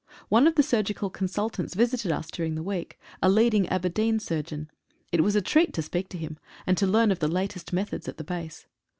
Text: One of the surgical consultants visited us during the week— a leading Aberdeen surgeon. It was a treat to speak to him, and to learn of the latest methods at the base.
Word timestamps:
One 0.29 0.47
of 0.47 0.55
the 0.55 0.63
surgical 0.63 1.11
consultants 1.11 1.75
visited 1.75 2.11
us 2.11 2.31
during 2.31 2.55
the 2.55 2.63
week— 2.63 2.99
a 3.21 3.29
leading 3.29 3.69
Aberdeen 3.69 4.17
surgeon. 4.17 4.71
It 5.11 5.21
was 5.21 5.35
a 5.35 5.43
treat 5.43 5.75
to 5.75 5.83
speak 5.83 6.09
to 6.09 6.17
him, 6.17 6.39
and 6.65 6.75
to 6.79 6.87
learn 6.87 7.11
of 7.11 7.19
the 7.19 7.27
latest 7.27 7.71
methods 7.71 8.07
at 8.07 8.17
the 8.17 8.23
base. 8.23 8.65